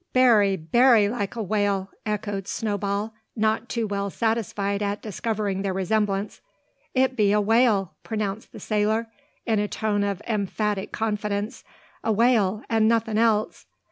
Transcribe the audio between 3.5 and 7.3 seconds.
too well satisfied at discovering the resemblance. "It